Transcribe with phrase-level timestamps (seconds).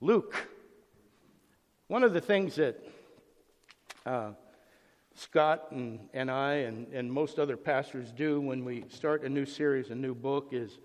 [0.00, 0.48] Luke.
[1.88, 2.80] One of the things that
[4.06, 4.30] uh,
[5.16, 9.44] Scott and, and I and, and most other pastors do when we start a new
[9.44, 10.78] series, a new book, is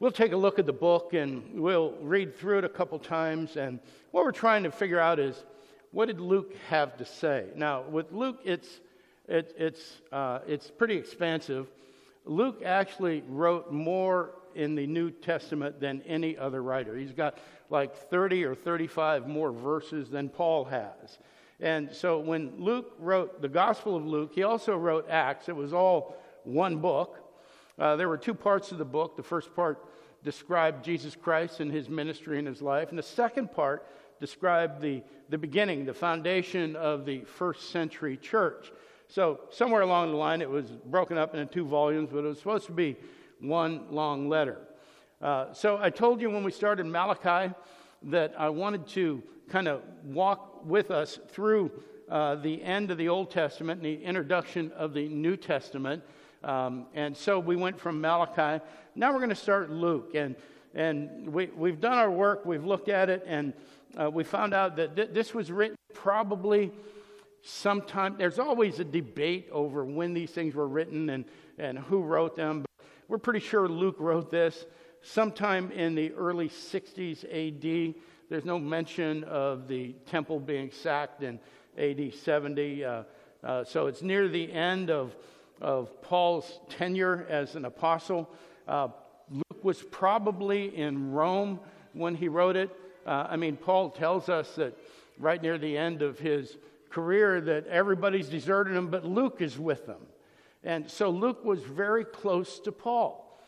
[0.00, 3.58] we'll take a look at the book and we'll read through it a couple times.
[3.58, 3.78] And
[4.10, 5.44] what we're trying to figure out is
[5.90, 7.48] what did Luke have to say?
[7.56, 8.80] Now, with Luke, it's,
[9.28, 11.66] it, it's, uh, it's pretty expansive.
[12.24, 16.96] Luke actually wrote more in the New Testament than any other writer.
[16.96, 17.38] He's got
[17.70, 21.18] like 30 or 35 more verses than Paul has.
[21.60, 25.48] And so when Luke wrote the Gospel of Luke, he also wrote Acts.
[25.48, 27.18] It was all one book.
[27.78, 29.16] Uh, there were two parts of the book.
[29.16, 29.84] The first part
[30.24, 33.86] described Jesus Christ and his ministry and his life, and the second part
[34.20, 38.70] described the, the beginning, the foundation of the first century church.
[39.08, 42.38] So, somewhere along the line, it was broken up into two volumes, but it was
[42.38, 42.96] supposed to be
[43.42, 44.58] one long letter.
[45.20, 47.52] Uh, so, I told you when we started Malachi
[48.04, 51.70] that I wanted to kind of walk with us through
[52.08, 56.02] uh, the end of the Old Testament and the introduction of the New Testament.
[56.44, 58.62] Um, and so we went from Malachi.
[58.94, 60.14] Now we're going to start Luke.
[60.14, 60.36] And,
[60.74, 63.52] and we, we've done our work, we've looked at it, and
[64.00, 66.72] uh, we found out that th- this was written probably
[67.42, 68.16] sometime.
[68.16, 71.24] There's always a debate over when these things were written and,
[71.58, 72.64] and who wrote them.
[73.08, 74.64] We're pretty sure Luke wrote this
[75.02, 77.94] sometime in the early 60s AD.
[78.30, 81.38] There's no mention of the temple being sacked in
[81.76, 82.84] AD 70.
[82.84, 83.02] Uh,
[83.42, 85.16] uh, so it's near the end of,
[85.60, 88.30] of Paul's tenure as an apostle.
[88.68, 88.88] Uh,
[89.30, 91.58] Luke was probably in Rome
[91.92, 92.70] when he wrote it.
[93.04, 94.78] Uh, I mean, Paul tells us that
[95.18, 96.56] right near the end of his
[96.88, 100.06] career that everybody's deserted him, but Luke is with them.
[100.64, 103.40] And so Luke was very close to Paul.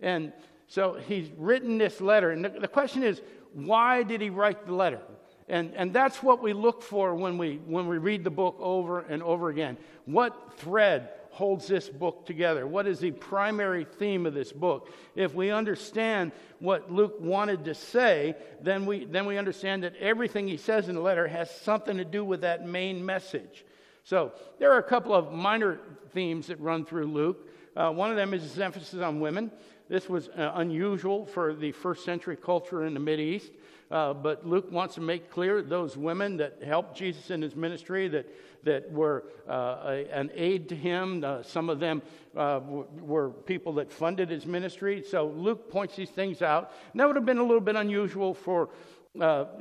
[0.00, 0.32] And
[0.68, 2.30] so he's written this letter.
[2.30, 3.20] And the, the question is,
[3.52, 5.00] why did he write the letter?
[5.48, 9.00] And, and that's what we look for when we, when we read the book over
[9.00, 9.76] and over again.
[10.06, 12.66] What thread holds this book together?
[12.66, 14.90] What is the primary theme of this book?
[15.14, 20.46] If we understand what Luke wanted to say, then we, then we understand that everything
[20.48, 23.64] he says in the letter has something to do with that main message.
[24.04, 25.78] So there are a couple of minor
[26.12, 27.48] themes that run through Luke.
[27.76, 29.50] Uh, one of them is his emphasis on women.
[29.88, 33.52] This was uh, unusual for the first century culture in the Middle East.
[33.90, 38.08] Uh, but Luke wants to make clear those women that helped Jesus in his ministry,
[38.08, 38.26] that,
[38.64, 41.22] that were uh, a, an aid to him.
[41.22, 42.00] Uh, some of them
[42.34, 45.04] uh, w- were people that funded his ministry.
[45.06, 46.72] So Luke points these things out.
[46.92, 48.70] And that would have been a little bit unusual for,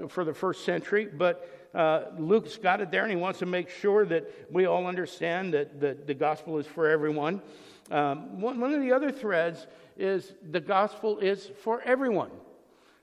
[0.07, 3.69] for the first century, but uh, Luke's got it there, and he wants to make
[3.69, 7.41] sure that we all understand that, that the gospel is for everyone.
[7.89, 9.67] Um, one, one of the other threads
[9.97, 12.31] is the gospel is for everyone.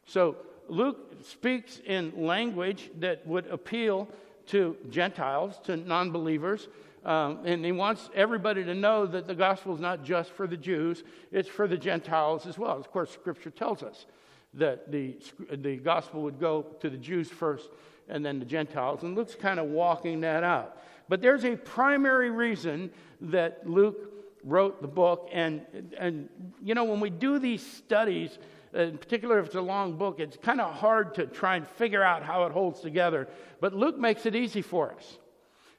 [0.05, 0.37] So
[0.69, 4.09] Luke speaks in language that would appeal
[4.49, 6.69] to Gentiles, to non believers.
[7.05, 10.57] Um, and he wants everybody to know that the gospel is not just for the
[10.57, 12.77] Jews, it's for the Gentiles as well.
[12.77, 14.07] Of course, Scripture tells us
[14.55, 15.17] that the,
[15.51, 17.69] the gospel would go to the Jews first
[18.09, 19.03] and then the Gentiles.
[19.03, 20.79] And Luke's kind of walking that out.
[21.09, 24.13] But there's a primary reason that Luke
[24.45, 25.29] wrote the book.
[25.33, 25.63] And,
[25.99, 26.29] and
[26.63, 28.39] you know, when we do these studies,
[28.75, 32.03] in particular if it's a long book, it's kind of hard to try and figure
[32.03, 33.29] out how it holds together.
[33.61, 35.19] But Luke makes it easy for us.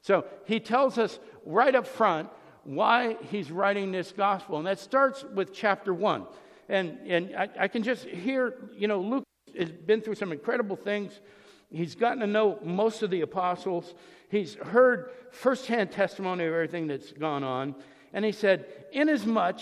[0.02, 2.30] So he tells us right up front
[2.64, 4.58] why he's writing this gospel.
[4.58, 6.26] And that starts with chapter one.
[6.68, 9.24] And, and I, I can just hear, you know, Luke
[9.58, 11.20] has been through some incredible things.
[11.72, 13.94] He's gotten to know most of the apostles.
[14.30, 17.76] He's heard firsthand testimony of everything that's gone on.
[18.14, 19.60] And he said, Inasmuch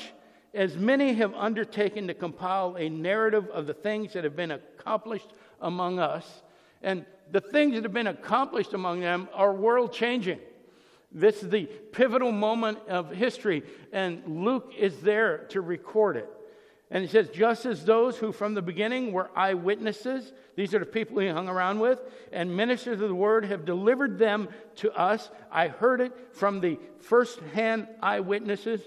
[0.53, 5.27] as many have undertaken to compile a narrative of the things that have been accomplished
[5.61, 6.41] among us,
[6.81, 10.39] and the things that have been accomplished among them are world changing.
[11.11, 16.29] This is the pivotal moment of history, and Luke is there to record it.
[16.89, 20.85] And he says, just as those who from the beginning were eyewitnesses, these are the
[20.85, 21.99] people he hung around with,
[22.31, 24.47] and ministers of the word have delivered them
[24.77, 25.29] to us.
[25.51, 28.81] I heard it from the first hand eyewitnesses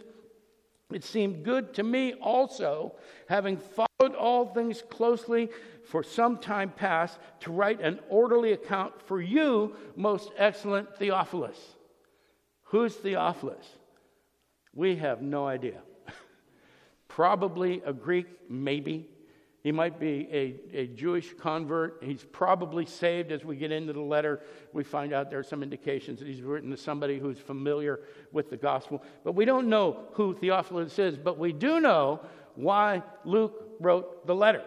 [0.93, 2.95] it seemed good to me also,
[3.29, 5.49] having followed all things closely
[5.85, 11.59] for some time past, to write an orderly account for you, most excellent Theophilus.
[12.65, 13.67] Who's Theophilus?
[14.75, 15.81] We have no idea.
[17.21, 19.07] Probably a Greek, maybe.
[19.63, 21.99] He might be a, a Jewish convert.
[22.03, 23.31] He's probably saved.
[23.31, 24.41] As we get into the letter,
[24.73, 28.01] we find out there are some indications that he's written to somebody who's familiar
[28.33, 29.03] with the gospel.
[29.23, 32.21] But we don't know who Theophilus is, but we do know
[32.55, 34.63] why Luke wrote the letter.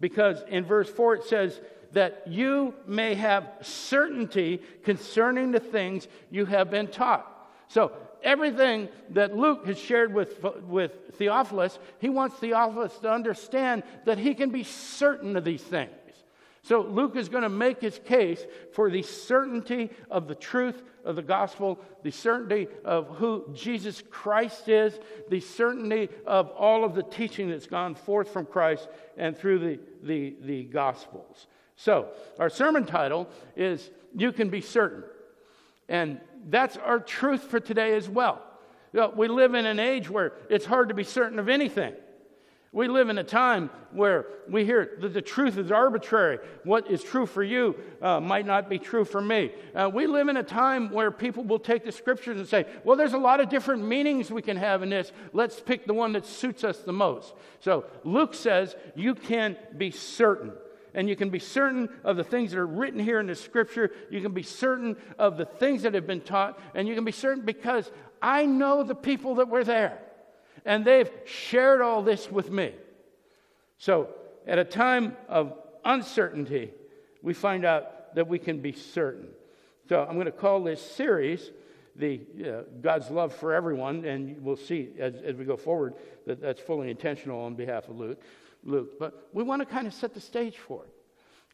[0.00, 1.60] Because in verse 4 it says,
[1.92, 7.32] that you may have certainty concerning the things you have been taught.
[7.68, 7.92] So,
[8.28, 14.34] everything that Luke has shared with, with Theophilus, he wants Theophilus to understand that he
[14.34, 15.92] can be certain of these things.
[16.62, 18.44] So Luke is going to make his case
[18.74, 24.68] for the certainty of the truth of the gospel, the certainty of who Jesus Christ
[24.68, 24.98] is,
[25.30, 28.86] the certainty of all of the teaching that's gone forth from Christ
[29.16, 31.46] and through the, the, the gospels.
[31.76, 32.08] So,
[32.38, 35.04] our sermon title is You Can Be Certain.
[35.88, 38.42] And that's our truth for today as well.
[38.92, 41.94] You know, we live in an age where it's hard to be certain of anything.
[42.70, 46.38] We live in a time where we hear that the truth is arbitrary.
[46.64, 49.52] What is true for you uh, might not be true for me.
[49.74, 52.96] Uh, we live in a time where people will take the scriptures and say, well,
[52.96, 55.12] there's a lot of different meanings we can have in this.
[55.32, 57.32] Let's pick the one that suits us the most.
[57.60, 60.52] So Luke says, you can be certain.
[60.98, 63.92] And you can be certain of the things that are written here in the scripture.
[64.10, 66.58] You can be certain of the things that have been taught.
[66.74, 67.88] And you can be certain because
[68.20, 70.00] I know the people that were there
[70.64, 72.72] and they've shared all this with me.
[73.78, 74.08] So,
[74.44, 75.52] at a time of
[75.84, 76.72] uncertainty,
[77.22, 79.28] we find out that we can be certain.
[79.88, 81.52] So, I'm going to call this series
[81.94, 85.94] the uh, God's love for everyone, and we'll see as, as we go forward
[86.26, 88.20] that that's fully intentional on behalf of Luke.
[88.64, 90.90] Luke, but we want to kind of set the stage for it.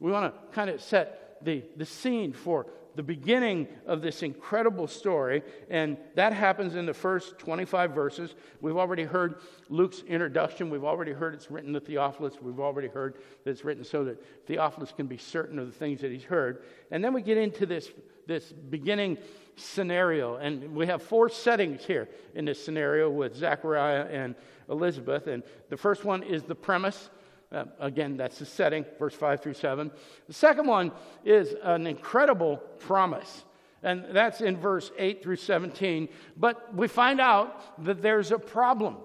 [0.00, 2.66] We want to kind of set the, the scene for
[2.96, 8.34] the beginning of this incredible story, and that happens in the first 25 verses.
[8.60, 9.36] We've already heard
[9.68, 10.70] Luke's introduction.
[10.70, 12.34] We've already heard it's written to Theophilus.
[12.40, 16.00] We've already heard that it's written so that Theophilus can be certain of the things
[16.02, 16.62] that he's heard.
[16.90, 17.90] And then we get into this,
[18.26, 19.18] this beginning
[19.56, 24.34] scenario, and we have four settings here in this scenario with Zechariah and
[24.68, 25.26] Elizabeth.
[25.26, 27.10] And the first one is the premise.
[27.52, 29.90] Uh, again, that's the setting, verse 5 through 7.
[30.26, 30.92] The second one
[31.24, 33.44] is an incredible promise,
[33.82, 36.08] and that's in verse 8 through 17.
[36.36, 38.96] But we find out that there's a problem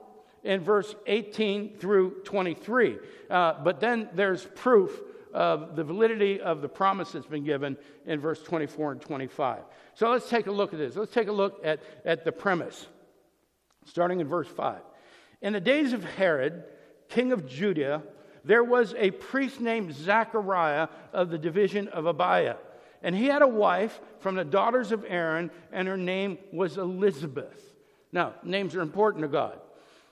[0.44, 2.98] in verse 18 through 23.
[3.30, 5.00] Uh, but then there's proof
[5.34, 9.60] of the validity of the promise that's been given in verse 24 and 25.
[9.96, 10.96] So let's take a look at this.
[10.96, 12.88] Let's take a look at, at the premise,
[13.86, 14.82] starting in verse 5.
[15.42, 16.64] In the days of Herod,
[17.08, 18.04] king of Judea,
[18.44, 22.58] there was a priest named Zechariah of the division of Abijah.
[23.02, 27.64] And he had a wife from the daughters of Aaron, and her name was Elizabeth.
[28.12, 29.60] Now, names are important to God.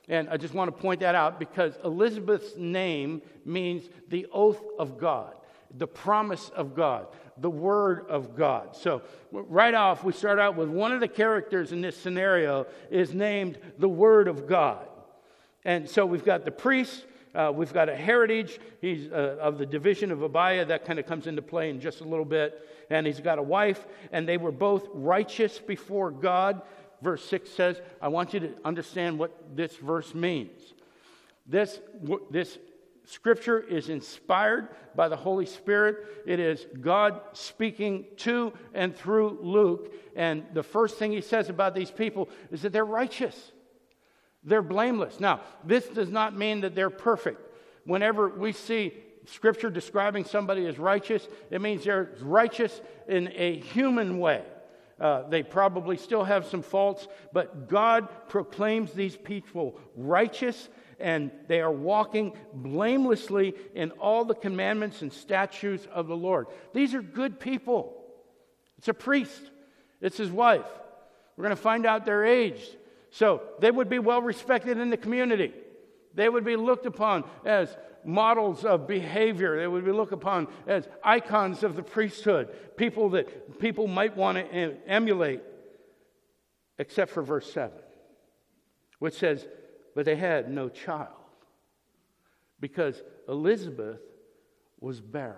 [0.07, 4.97] And I just want to point that out because Elizabeth's name means the oath of
[4.97, 5.33] God,
[5.77, 7.07] the promise of God,
[7.37, 8.75] the word of God.
[8.75, 9.01] So,
[9.31, 13.59] right off, we start out with one of the characters in this scenario is named
[13.77, 14.87] the word of God.
[15.65, 17.05] And so we've got the priest,
[17.37, 18.59] uh, we've got a heritage.
[18.81, 20.65] He's uh, of the division of Abijah.
[20.65, 22.67] That kind of comes into play in just a little bit.
[22.89, 26.61] And he's got a wife, and they were both righteous before God.
[27.01, 30.73] Verse 6 says, I want you to understand what this verse means.
[31.45, 31.79] This,
[32.31, 32.57] this
[33.05, 35.97] scripture is inspired by the Holy Spirit.
[36.25, 39.93] It is God speaking to and through Luke.
[40.15, 43.51] And the first thing he says about these people is that they're righteous.
[44.43, 45.19] They're blameless.
[45.19, 47.41] Now, this does not mean that they're perfect.
[47.85, 48.93] Whenever we see
[49.25, 54.43] scripture describing somebody as righteous, it means they're righteous in a human way.
[54.99, 61.61] Uh, they probably still have some faults, but God proclaims these people righteous and they
[61.61, 66.47] are walking blamelessly in all the commandments and statutes of the Lord.
[66.73, 67.93] These are good people.
[68.79, 69.41] It's a priest,
[70.01, 70.65] it's his wife.
[71.35, 72.59] We're going to find out their age.
[73.11, 75.53] So they would be well respected in the community.
[76.17, 79.55] They would be looked upon as models of behavior.
[79.55, 84.39] They would be looked upon as icons of the priesthood, people that people might want
[84.39, 85.41] to emulate,
[86.79, 87.71] except for verse 7,
[88.97, 89.47] which says,
[89.93, 91.13] But they had no child
[92.59, 94.01] because Elizabeth
[94.79, 95.37] was barren.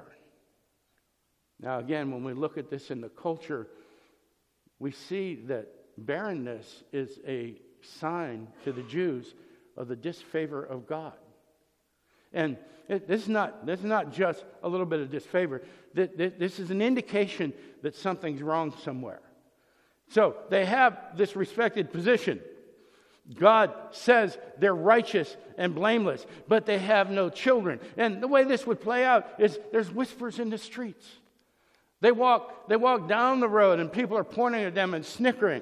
[1.59, 3.67] Now, again, when we look at this in the culture,
[4.79, 5.67] we see that
[5.98, 9.33] barrenness is a sign to the Jews
[9.79, 11.13] of the disfavor of God.
[12.31, 12.57] And
[12.88, 15.63] it, this, is not, this is not just a little bit of disfavor.
[15.93, 19.21] This is an indication that something's wrong somewhere.
[20.09, 22.41] So they have this respected position.
[23.36, 27.79] God says they're righteous and blameless, but they have no children.
[27.95, 31.07] And the way this would play out is there's whispers in the streets.
[32.01, 35.62] They walk, they walk down the road and people are pointing at them and snickering.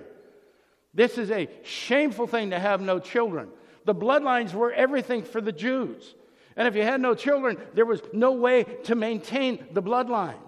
[0.93, 3.49] This is a shameful thing to have no children.
[3.87, 6.13] The bloodlines were everything for the Jews.
[6.57, 10.41] And if you had no children, there was no way to maintain the bloodline.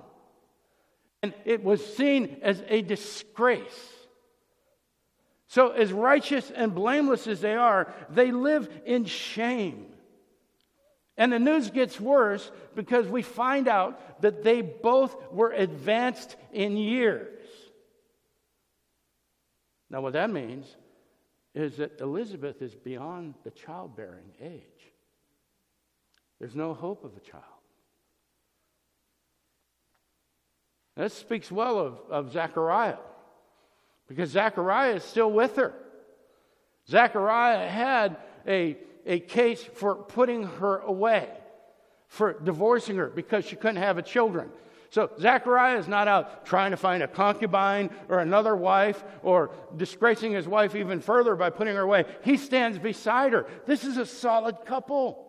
[1.24, 3.94] And it was seen as a disgrace.
[5.48, 9.86] So, as righteous and blameless as they are, they live in shame.
[11.16, 16.76] And the news gets worse because we find out that they both were advanced in
[16.76, 17.48] years.
[19.90, 20.76] Now, what that means
[21.54, 24.64] is that Elizabeth is beyond the childbearing age.
[26.40, 27.44] There's no hope of a child.
[30.96, 32.98] This speaks well of, of Zechariah
[34.08, 35.74] because Zechariah is still with her.
[36.88, 41.30] Zechariah had a, a case for putting her away,
[42.08, 44.50] for divorcing her because she couldn't have a children.
[44.92, 50.32] So Zechariah is not out trying to find a concubine or another wife or disgracing
[50.32, 52.06] his wife even further by putting her away.
[52.24, 53.46] He stands beside her.
[53.68, 55.28] This is a solid couple.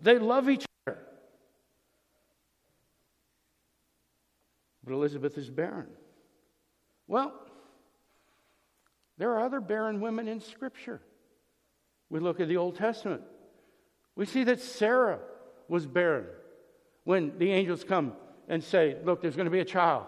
[0.00, 0.98] They love each other.
[4.82, 5.88] But Elizabeth is barren.
[7.06, 7.34] Well,
[9.18, 11.02] there are other barren women in Scripture.
[12.08, 13.22] We look at the Old Testament.
[14.16, 15.18] We see that Sarah
[15.68, 16.26] was barren
[17.04, 18.14] when the angels come
[18.48, 20.06] and say, Look, there's going to be a child.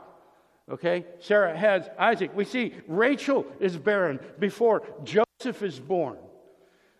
[0.70, 1.04] Okay?
[1.20, 2.34] Sarah has Isaac.
[2.34, 6.16] We see Rachel is barren before Joseph is born.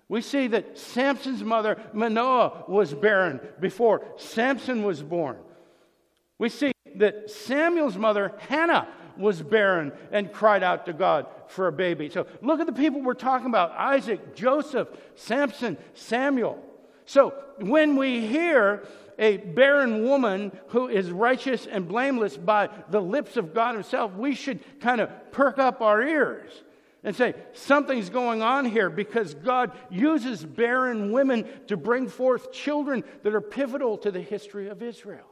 [0.09, 5.39] We see that Samson's mother, Manoah, was barren before Samson was born.
[6.39, 8.87] We see that Samuel's mother, Hannah,
[9.17, 12.11] was barren and cried out to God for a baby.
[12.11, 16.63] So look at the people we're talking about Isaac, Joseph, Samson, Samuel.
[17.07, 18.87] So when we hear
[19.19, 24.35] a barren woman who is righteous and blameless by the lips of God Himself, we
[24.35, 26.53] should kind of perk up our ears
[27.05, 33.05] and say, something's going on here because God uses barren women to bring forth children
[33.23, 35.29] that are pivotal to the history of Israel.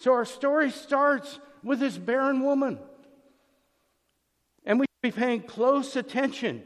[0.00, 2.78] So our story starts with this barren woman.
[4.64, 6.62] And we should be paying close attention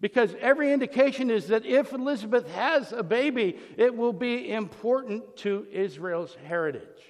[0.00, 5.66] because every indication is that if Elizabeth has a baby, it will be important to
[5.72, 7.02] Israel's heritage,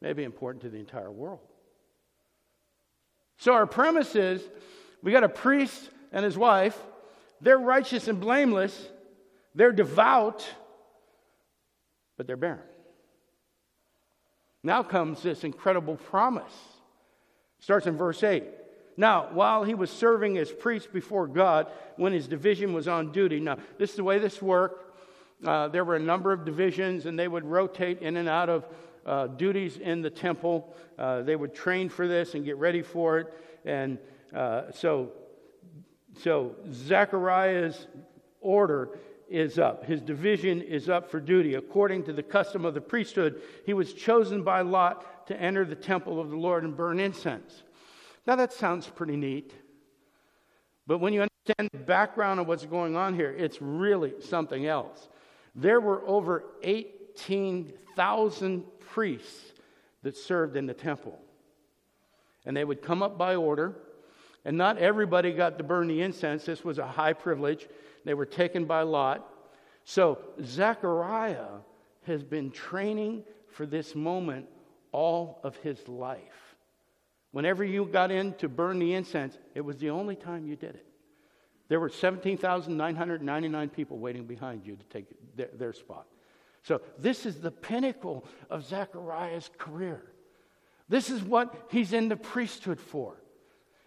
[0.00, 1.40] maybe important to the entire world.
[3.38, 4.42] So, our premise is
[5.02, 6.78] we got a priest and his wife.
[7.40, 8.88] They're righteous and blameless,
[9.54, 10.46] they're devout,
[12.16, 12.60] but they're barren.
[14.62, 16.52] Now comes this incredible promise.
[17.60, 18.44] Starts in verse 8.
[19.00, 23.40] Now, while he was serving as priest before God, when his division was on duty,
[23.40, 24.94] now, this is the way this worked.
[25.42, 28.66] Uh, there were a number of divisions, and they would rotate in and out of
[29.06, 30.76] uh, duties in the temple.
[30.98, 33.32] Uh, they would train for this and get ready for it.
[33.64, 33.96] And
[34.36, 35.12] uh, so,
[36.22, 37.86] so Zechariah's
[38.42, 38.98] order
[39.30, 39.86] is up.
[39.86, 41.54] His division is up for duty.
[41.54, 45.74] According to the custom of the priesthood, he was chosen by lot to enter the
[45.74, 47.62] temple of the Lord and burn incense.
[48.30, 49.52] Now, that sounds pretty neat.
[50.86, 55.08] But when you understand the background of what's going on here, it's really something else.
[55.56, 59.52] There were over 18,000 priests
[60.04, 61.18] that served in the temple.
[62.46, 63.74] And they would come up by order,
[64.44, 66.44] and not everybody got to burn the incense.
[66.44, 67.66] This was a high privilege.
[68.04, 69.28] They were taken by lot.
[69.82, 71.48] So Zechariah
[72.06, 74.46] has been training for this moment
[74.92, 76.49] all of his life.
[77.32, 80.74] Whenever you got in to burn the incense, it was the only time you did
[80.74, 80.86] it.
[81.68, 85.06] There were 17,999 people waiting behind you to take
[85.36, 86.06] their, their spot.
[86.62, 90.02] So, this is the pinnacle of Zechariah's career.
[90.88, 93.14] This is what he's in the priesthood for.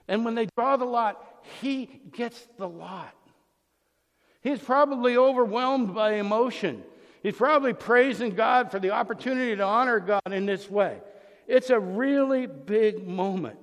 [0.08, 1.22] And when they draw the lot,
[1.62, 3.14] he gets the lot.
[4.42, 6.84] He's probably overwhelmed by emotion.
[7.22, 11.00] He's probably praising God for the opportunity to honor God in this way.
[11.48, 13.60] It's a really big moment.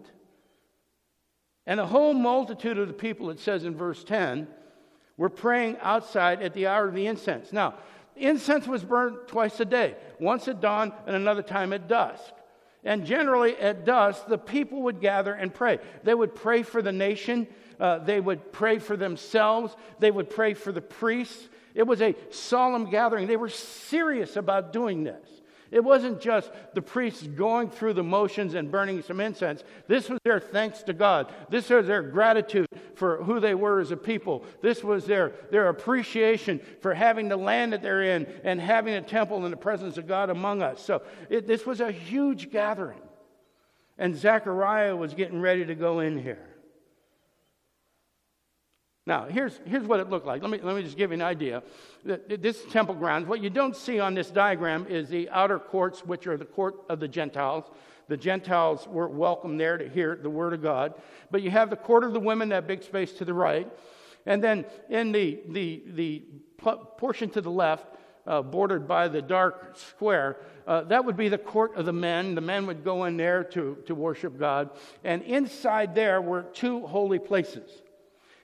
[1.66, 4.49] And the whole multitude of the people, it says in verse 10,
[5.16, 7.52] were praying outside at the hour of the incense.
[7.52, 7.75] Now,
[8.16, 12.32] incense was burned twice a day, once at dawn and another time at dusk.
[12.84, 15.78] And generally at dusk, the people would gather and pray.
[16.02, 17.46] They would pray for the nation,
[17.78, 21.49] uh, they would pray for themselves, they would pray for the priests.
[21.75, 23.26] It was a solemn gathering.
[23.26, 25.28] They were serious about doing this.
[25.70, 29.62] It wasn't just the priests going through the motions and burning some incense.
[29.86, 31.32] This was their thanks to God.
[31.48, 34.44] This was their gratitude for who they were as a people.
[34.62, 39.00] This was their, their appreciation for having the land that they're in and having a
[39.00, 40.84] temple in the presence of God among us.
[40.84, 43.00] So it, this was a huge gathering.
[43.96, 46.50] And Zechariah was getting ready to go in here.
[49.07, 50.42] Now, here's, here's what it looked like.
[50.42, 51.62] Let me, let me just give you an idea.
[52.04, 56.26] This temple grounds, what you don't see on this diagram is the outer courts, which
[56.26, 57.64] are the court of the Gentiles.
[58.09, 60.95] The Gentiles were welcome there to hear the word of God.
[61.30, 63.69] But you have the court of the women, that big space to the right.
[64.26, 66.23] And then in the, the, the
[66.99, 67.87] portion to the left,
[68.26, 72.35] uh, bordered by the dark square, uh, that would be the court of the men.
[72.35, 74.71] The men would go in there to, to worship God.
[75.02, 77.71] And inside there were two holy places.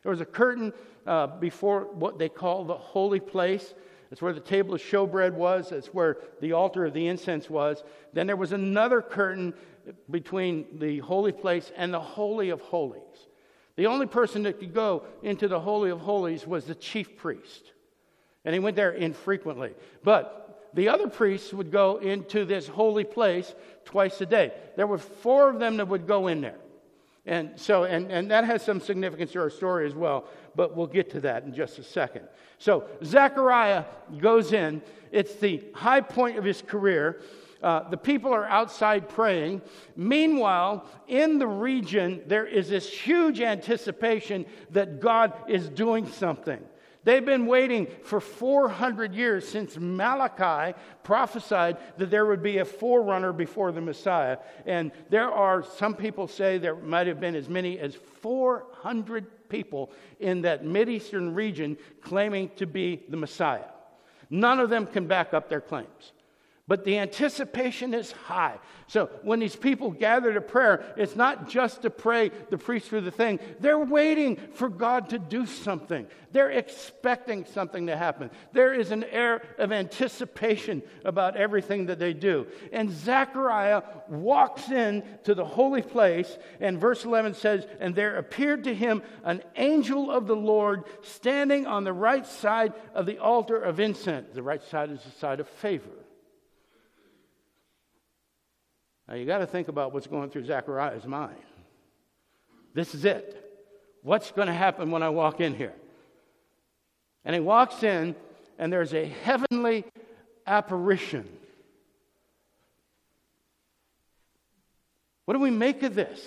[0.07, 0.73] There was a curtain
[1.05, 3.75] uh, before what they call the holy place.
[4.09, 5.71] That's where the table of showbread was.
[5.71, 7.83] That's where the altar of the incense was.
[8.13, 9.53] Then there was another curtain
[10.09, 13.27] between the holy place and the Holy of Holies.
[13.75, 17.73] The only person that could go into the Holy of Holies was the chief priest.
[18.45, 19.75] And he went there infrequently.
[20.05, 23.53] But the other priests would go into this holy place
[23.85, 24.53] twice a day.
[24.77, 26.61] There were four of them that would go in there.
[27.27, 30.87] And so, and, and that has some significance to our story as well, but we'll
[30.87, 32.29] get to that in just a second.
[32.59, 33.85] So, Zechariah
[34.19, 34.81] goes in.
[35.11, 37.21] It's the high point of his career.
[37.63, 39.61] Uh, the people are outside praying.
[39.97, 46.63] Meanwhile, in the region, there is this huge anticipation that God is doing something.
[47.07, 53.33] They've been waiting for 400 years since Malachi prophesied that there would be a forerunner
[53.33, 54.39] before the Messiah.
[54.67, 59.93] And there are, some people say there might have been as many as 400 people
[60.19, 63.71] in that Mideastern region claiming to be the Messiah.
[64.29, 66.13] None of them can back up their claims.
[66.69, 68.59] But the anticipation is high.
[68.89, 73.03] So when these people gather to prayer, it's not just to pray the priest through
[73.03, 73.39] the thing.
[73.61, 76.09] They're waiting for God to do something.
[76.33, 78.33] They're expecting something to happen.
[78.53, 82.49] There is an air of anticipation about everything that they do.
[82.73, 88.65] And Zechariah walks in to the holy place, and verse 11 says, And there appeared
[88.65, 93.57] to him an angel of the Lord standing on the right side of the altar
[93.57, 94.35] of incense.
[94.35, 95.91] The right side is the side of favor.
[99.09, 101.37] Now you got to think about what's going through Zechariah's mind.
[102.75, 103.43] This is it.
[104.03, 105.75] What's going to happen when I walk in here?
[107.25, 108.15] And he walks in,
[108.59, 109.85] and there's a heavenly
[110.47, 111.29] apparition.
[115.25, 116.21] What do we make of this?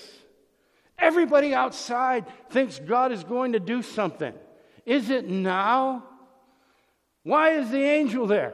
[0.97, 4.33] Everybody outside thinks God is going to do something.
[4.85, 6.03] Is it now?
[7.23, 8.53] Why is the angel there?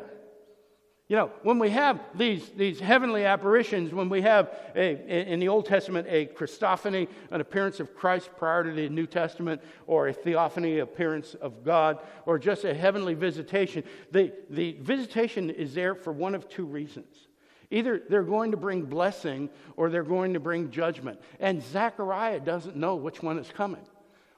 [1.08, 5.50] You know, when we have these, these heavenly apparitions, when we have a, in the
[5.50, 10.13] Old Testament a Christophany, an appearance of Christ prior to the New Testament, or a
[10.13, 16.12] theophany, appearance of God, or just a heavenly visitation, the, the visitation is there for
[16.12, 17.28] one of two reasons.
[17.70, 21.20] Either they're going to bring blessing or they're going to bring judgment.
[21.39, 23.86] And Zechariah doesn't know which one is coming.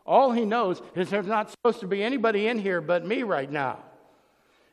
[0.06, 3.50] All he knows is there's not supposed to be anybody in here but me right
[3.50, 3.84] now.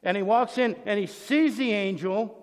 [0.04, 2.38] And he walks in and he sees the angel,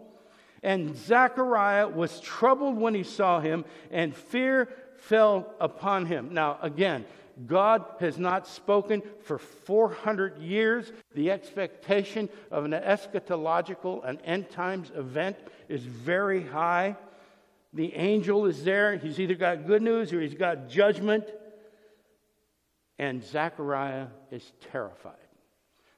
[0.64, 6.34] and Zechariah was troubled when he saw him, and fear fell upon him.
[6.34, 7.06] Now, again,
[7.46, 10.92] God has not spoken for 400 years.
[11.16, 15.38] The expectation of an eschatological, an end times event
[15.70, 16.98] is very high.
[17.74, 18.98] The angel is there.
[18.98, 21.24] He's either got good news or he's got judgment.
[23.00, 25.16] And Zechariah is terrified.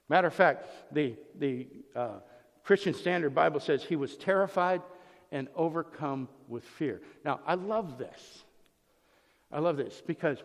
[0.10, 2.20] Matter of fact, the, the uh,
[2.64, 4.82] Christian Standard Bible says he was terrified
[5.32, 7.02] and overcome with fear.
[7.26, 8.44] Now, I love this.
[9.52, 10.38] I love this because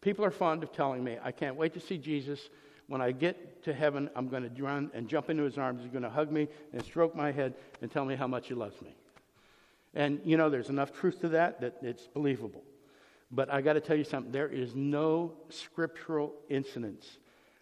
[0.00, 2.40] people are fond of telling me, I can't wait to see Jesus.
[2.86, 5.82] When I get to heaven, I'm going to run and jump into his arms.
[5.82, 8.54] He's going to hug me and stroke my head and tell me how much he
[8.54, 8.94] loves me.
[9.94, 12.62] And, you know, there's enough truth to that that it's believable.
[13.30, 17.18] But I got to tell you something there is no scriptural incidence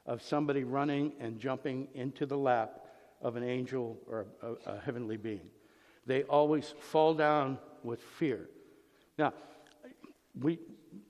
[0.09, 2.81] of somebody running and jumping into the lap
[3.21, 5.47] of an angel or a, a heavenly being.
[6.07, 8.49] They always fall down with fear.
[9.18, 9.35] Now,
[10.40, 10.59] we,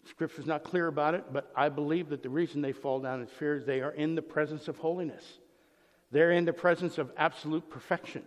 [0.05, 3.29] Scripture's not clear about it, but I believe that the reason they fall down in
[3.29, 5.25] fear is they are in the presence of holiness.
[6.11, 8.25] They're in the presence of absolute perfection.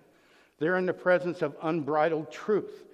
[0.59, 2.85] They're in the presence of unbridled truth.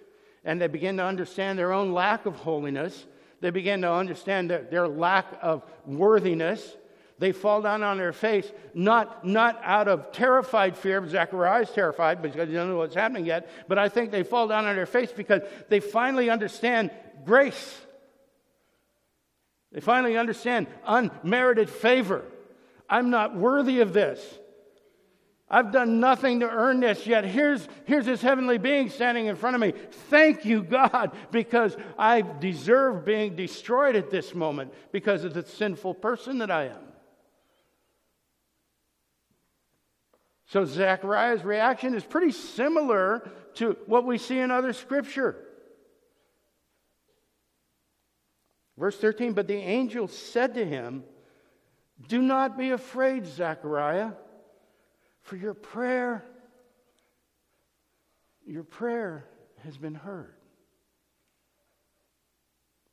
[0.43, 3.05] And they begin to understand their own lack of holiness.
[3.39, 6.75] They begin to understand their, their lack of worthiness.
[7.19, 11.07] They fall down on their face, not, not out of terrified fear.
[11.07, 13.49] Zechariah is terrified because he doesn't know what's happening yet.
[13.67, 16.91] But I think they fall down on their face because they finally understand
[17.25, 17.81] grace.
[19.71, 22.23] They finally understand unmerited favor.
[22.87, 24.21] I'm not worthy of this.
[25.49, 29.55] I've done nothing to earn this, yet here's, here's this heavenly being standing in front
[29.55, 29.71] of me.
[30.09, 35.93] Thank you, God, because I deserve being destroyed at this moment because of the sinful
[35.95, 36.86] person that I am.
[40.47, 45.35] So, Zechariah's reaction is pretty similar to what we see in other scripture.
[48.77, 51.03] Verse 13, but the angel said to him,
[52.07, 54.11] Do not be afraid, Zechariah
[55.27, 56.23] for your prayer.
[58.45, 59.25] Your prayer
[59.63, 60.33] has been heard.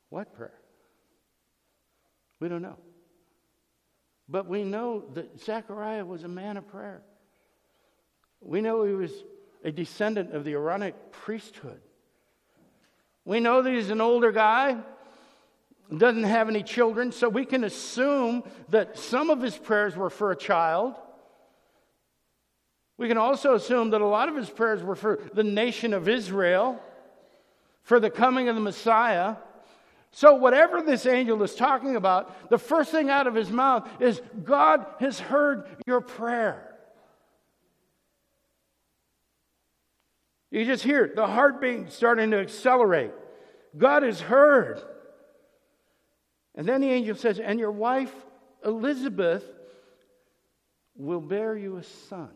[0.09, 0.59] What prayer?
[2.41, 2.77] We don't know.
[4.27, 7.01] But we know that Zechariah was a man of prayer.
[8.45, 9.11] We know he was
[9.63, 11.81] a descendant of the Aaronic priesthood.
[13.25, 14.77] We know that he's an older guy,
[15.95, 20.31] doesn't have any children, so we can assume that some of his prayers were for
[20.31, 20.93] a child.
[22.97, 26.07] We can also assume that a lot of his prayers were for the nation of
[26.07, 26.79] Israel,
[27.81, 29.37] for the coming of the Messiah.
[30.11, 34.21] So, whatever this angel is talking about, the first thing out of his mouth is
[34.43, 36.74] God has heard your prayer.
[40.51, 43.11] You just hear the heartbeat starting to accelerate.
[43.77, 44.81] God has heard.
[46.55, 48.13] And then the angel says, And your wife,
[48.63, 49.43] Elizabeth,
[50.95, 52.31] will bear you a son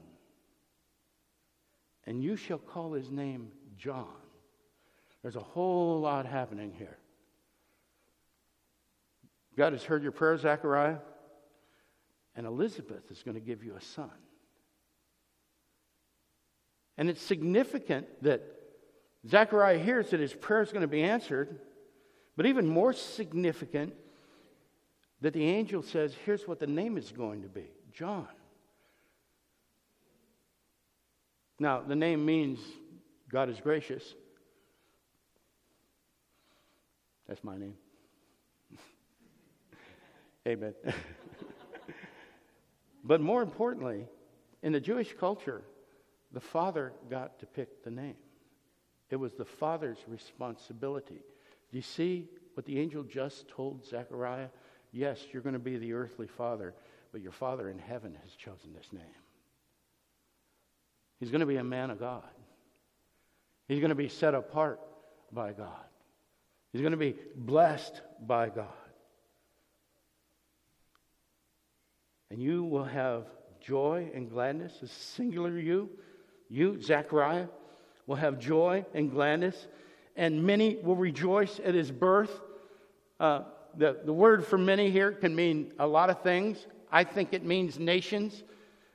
[2.10, 4.08] and you shall call his name John.
[5.22, 6.98] There's a whole lot happening here.
[9.56, 10.98] God has heard your prayer, Zechariah,
[12.36, 14.10] and Elizabeth is going to give you a son.
[17.00, 18.42] And it's significant that
[19.26, 21.62] Zechariah hears that his prayer is going to be answered,
[22.36, 23.94] but even more significant
[25.22, 28.28] that the angel says, here's what the name is going to be John.
[31.58, 32.60] Now, the name means
[33.30, 34.04] God is gracious.
[37.30, 37.76] That's my name.
[40.48, 40.74] Amen.
[43.06, 44.06] but more importantly,
[44.62, 45.64] in the Jewish culture,
[46.32, 48.16] the father got to pick the name.
[49.10, 51.22] It was the father's responsibility.
[51.72, 54.50] Do you see what the angel just told Zechariah?
[54.92, 56.74] Yes, you're going to be the earthly father,
[57.12, 59.04] but your father in heaven has chosen this name.
[61.20, 62.24] He's going to be a man of God.
[63.68, 64.80] He's going to be set apart
[65.32, 65.86] by God.
[66.72, 68.68] He's going to be blessed by God.
[72.32, 73.26] And you will have
[73.60, 75.90] joy and gladness, a singular you.
[76.50, 77.48] You, Zechariah,
[78.08, 79.68] will have joy and gladness,
[80.16, 82.42] and many will rejoice at his birth.
[83.20, 83.44] Uh,
[83.78, 86.66] the, the word for many here can mean a lot of things.
[86.92, 88.44] I think it means nations.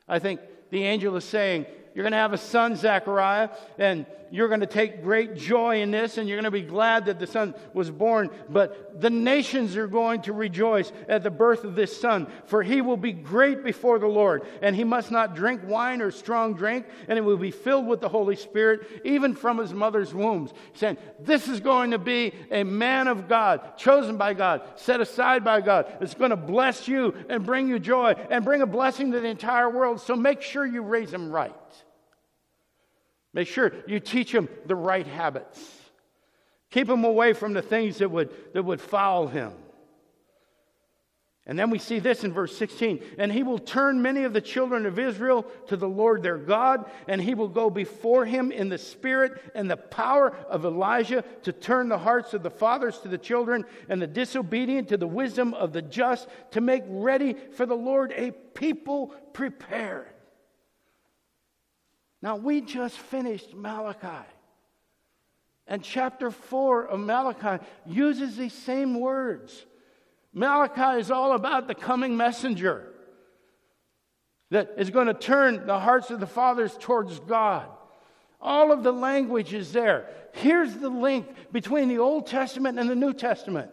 [0.09, 0.41] I think
[0.71, 4.05] the angel is saying, you're going to have a son, Zechariah, and
[4.35, 7.21] you're going to take great joy in this, and you're going to be glad that
[7.21, 8.31] the son was born.
[8.49, 12.81] But the nations are going to rejoice at the birth of this son, for he
[12.81, 16.85] will be great before the Lord, and he must not drink wine or strong drink,
[17.07, 20.53] and it will be filled with the Holy Spirit, even from his mother's wombs.
[20.73, 25.45] Saying, This is going to be a man of God, chosen by God, set aside
[25.45, 25.87] by God.
[26.01, 29.29] It's going to bless you and bring you joy and bring a blessing to the
[29.29, 30.01] entire world.
[30.01, 31.55] So make sure you raise him right.
[33.35, 35.61] Make sure you teach him the right habits.
[36.71, 39.53] Keep him away from the things that would, that would foul him.
[41.47, 43.03] And then we see this in verse 16.
[43.19, 46.91] And he will turn many of the children of Israel to the Lord their God,
[47.07, 51.53] and he will go before him in the spirit and the power of Elijah to
[51.53, 55.53] turn the hearts of the fathers to the children and the disobedient to the wisdom
[55.53, 60.14] of the just, to make ready for the Lord a people prepared.
[62.25, 64.27] Now, we just finished Malachi.
[65.67, 69.67] And chapter 4 of Malachi uses these same words.
[70.33, 72.95] Malachi is all about the coming messenger
[74.51, 77.67] that is going to turn the hearts of the fathers towards God.
[78.41, 80.09] All of the language is there.
[80.33, 83.71] Here's the link between the Old Testament and the New Testament.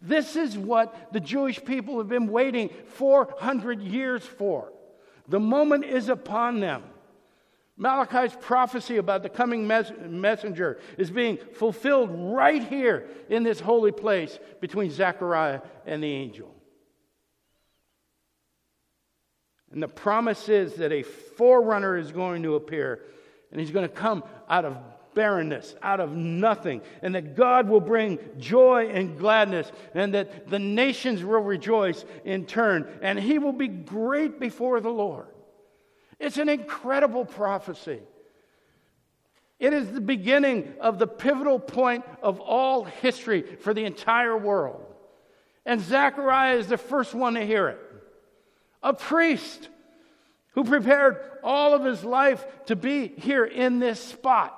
[0.00, 4.72] This is what the Jewish people have been waiting 400 years for.
[5.28, 6.82] The moment is upon them.
[7.76, 13.92] Malachi's prophecy about the coming mes- messenger is being fulfilled right here in this holy
[13.92, 16.54] place between Zechariah and the angel.
[19.72, 23.00] And the promise is that a forerunner is going to appear,
[23.50, 24.76] and he's going to come out of
[25.14, 30.58] barrenness, out of nothing, and that God will bring joy and gladness, and that the
[30.58, 35.26] nations will rejoice in turn, and he will be great before the Lord.
[36.22, 37.98] It's an incredible prophecy.
[39.58, 44.86] It is the beginning of the pivotal point of all history for the entire world.
[45.66, 47.80] And Zechariah is the first one to hear it.
[48.84, 49.68] A priest
[50.52, 54.56] who prepared all of his life to be here in this spot.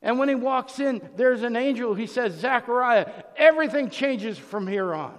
[0.00, 1.94] And when he walks in, there's an angel.
[1.94, 5.14] He says, Zechariah, everything changes from here on.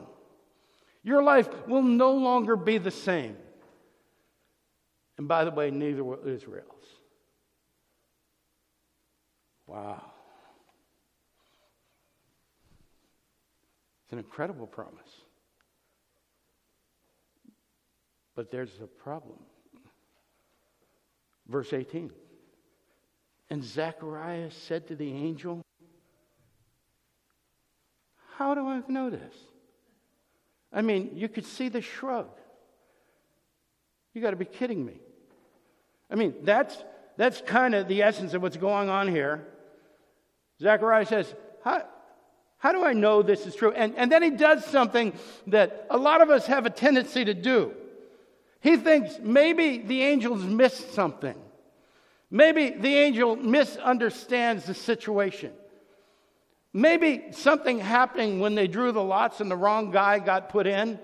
[1.03, 3.38] Your life will no longer be the same.
[5.17, 6.84] And by the way, neither will Israel's.
[9.67, 10.12] Wow.
[14.04, 15.10] It's an incredible promise.
[18.36, 19.39] But there's a problem.
[21.47, 22.12] Verse 18.
[23.49, 25.62] And Zechariah said to the angel,
[28.38, 29.34] How do I know this?
[30.73, 32.28] I mean, you could see the shrug.
[34.13, 34.99] You got to be kidding me.
[36.10, 36.76] I mean, that's,
[37.18, 39.46] that's kind of the essence of what's going on here.
[40.62, 41.86] Zechariah says, How,
[42.58, 43.72] how do I know this is true?
[43.72, 45.13] And, and then he does something
[45.48, 47.74] that a lot of us have a tendency to do.
[48.62, 51.36] He thinks maybe the angels missed something.
[52.32, 55.54] Maybe the angel misunderstands the situation.
[56.74, 61.00] Maybe something happening when they drew the lots and the wrong guy got put in.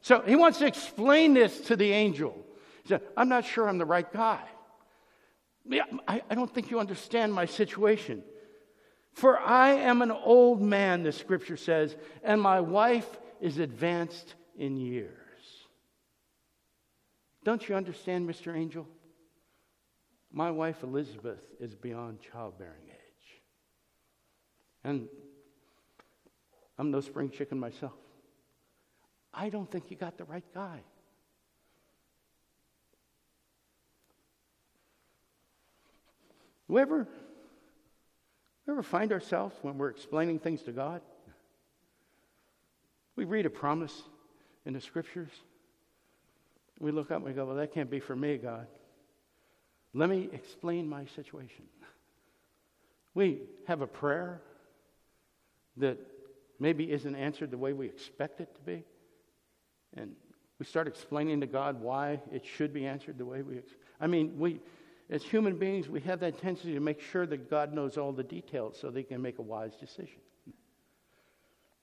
[0.00, 2.36] So he wants to explain this to the angel.
[2.84, 4.42] He said, I'm not sure I'm the right guy.
[6.06, 8.22] I, I don't think you understand my situation.
[9.14, 13.08] For I am an old man, the scripture says, and my wife
[13.40, 15.10] is advanced in years.
[17.42, 18.54] Don't you understand, Mr.
[18.54, 18.86] Angel?
[20.30, 23.42] My wife Elizabeth is beyond childbearing age.
[24.82, 25.08] And
[26.76, 27.92] I'm no spring chicken myself.
[29.32, 30.80] I don't think you got the right guy.
[36.68, 37.08] Whoever
[38.66, 41.02] we ever find ourselves when we're explaining things to God?
[43.16, 44.02] We read a promise
[44.64, 45.30] in the scriptures.
[46.80, 48.66] We look up and we go, Well, that can't be for me, God.
[49.92, 51.66] Let me explain my situation.
[53.14, 54.42] We have a prayer
[55.76, 55.98] that
[56.58, 58.84] maybe isn't answered the way we expect it to be.
[59.96, 60.16] And
[60.58, 63.60] we start explaining to God why it should be answered the way we.
[64.00, 64.60] I mean, we
[65.14, 68.24] as human beings, we have that tendency to make sure that God knows all the
[68.24, 70.18] details so they can make a wise decision.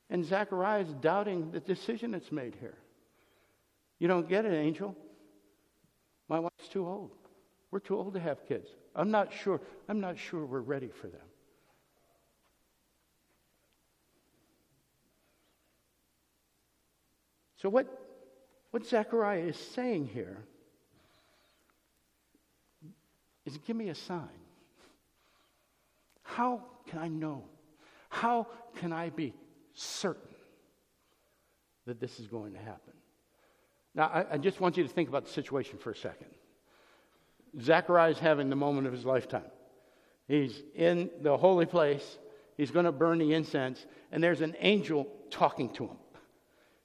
[0.09, 2.77] And Zechariah is doubting the decision that's made here.
[3.99, 4.97] You don't get it, angel.
[6.27, 7.11] My wife's too old.
[7.71, 8.67] We're too old to have kids.
[8.93, 9.61] I'm not sure.
[9.87, 11.21] I'm not sure we're ready for them.
[17.61, 17.87] So what,
[18.71, 20.43] what Zechariah is saying here
[23.51, 24.27] is give me a sign.
[26.23, 27.43] How can I know?
[28.09, 29.33] How can I be
[29.73, 30.35] certain
[31.85, 32.93] that this is going to happen?
[33.93, 36.27] Now, I, I just want you to think about the situation for a second.
[37.59, 39.51] Zechariah is having the moment of his lifetime.
[40.27, 42.17] He's in the holy place.
[42.55, 45.97] He's going to burn the incense, and there's an angel talking to him.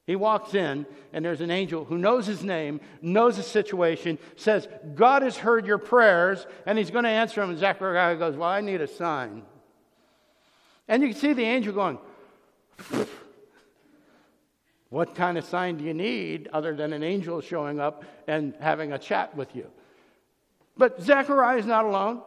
[0.06, 4.68] He walks in, and there's an angel who knows his name, knows the situation, says,
[4.94, 7.50] God has heard your prayers, and he's going to answer him.
[7.50, 9.42] And Zechariah goes, Well, I need a sign.
[10.86, 11.98] And you can see the angel going,
[14.90, 18.92] What kind of sign do you need other than an angel showing up and having
[18.92, 19.66] a chat with you?
[20.76, 22.22] But Zechariah is not alone.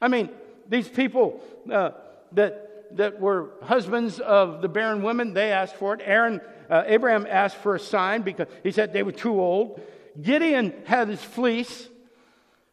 [0.00, 0.30] I mean,
[0.68, 1.90] these people uh,
[2.32, 6.00] that, that were husbands of the barren women, they asked for it.
[6.04, 9.80] Aaron uh, Abraham asked for a sign because he said they were too old.
[10.20, 11.88] Gideon had his fleece.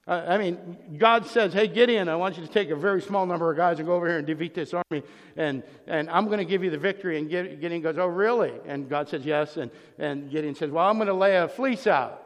[0.07, 3.25] Uh, I mean, God says, Hey, Gideon, I want you to take a very small
[3.25, 5.03] number of guys and go over here and defeat this army,
[5.36, 7.17] and, and I'm going to give you the victory.
[7.17, 8.53] And Gideon goes, Oh, really?
[8.65, 9.57] And God says, Yes.
[9.57, 12.23] And, and Gideon says, Well, I'm going to lay a fleece out.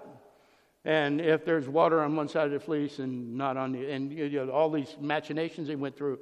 [0.83, 4.11] And if there's water on one side of the fleece and not on the, and
[4.11, 6.19] you know, all these machinations he went through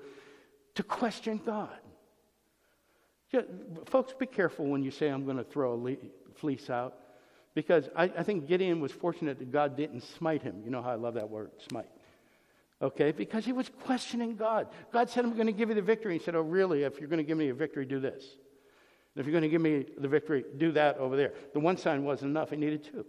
[0.75, 1.77] to question God.
[3.31, 3.47] Just,
[3.85, 5.95] folks, be careful when you say, I'm going to throw a le-
[6.35, 6.95] fleece out.
[7.55, 10.61] Because I, I think Gideon was fortunate that God didn't smite him.
[10.63, 11.89] You know how I love that word, smite.
[12.81, 13.11] Okay?
[13.11, 14.67] Because he was questioning God.
[14.93, 16.17] God said, I'm going to give you the victory.
[16.17, 16.83] He said, Oh, really?
[16.83, 18.23] If you're going to give me a victory, do this.
[19.15, 21.33] if you're going to give me the victory, do that over there.
[21.53, 22.51] The one sign wasn't enough.
[22.51, 23.05] He needed two.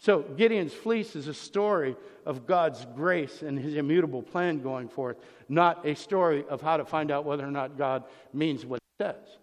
[0.00, 5.18] So Gideon's fleece is a story of God's grace and his immutable plan going forth,
[5.48, 9.04] not a story of how to find out whether or not God means what he
[9.04, 9.38] says.